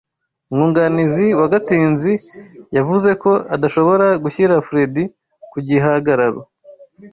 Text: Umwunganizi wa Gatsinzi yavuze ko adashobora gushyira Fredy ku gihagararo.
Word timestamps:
Umwunganizi 0.51 1.27
wa 1.39 1.47
Gatsinzi 1.53 2.13
yavuze 2.77 3.09
ko 3.23 3.31
adashobora 3.55 4.07
gushyira 4.23 4.63
Fredy 4.67 5.03
ku 5.51 5.57
gihagararo. 5.67 6.41